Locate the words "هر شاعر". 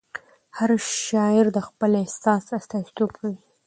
0.57-1.45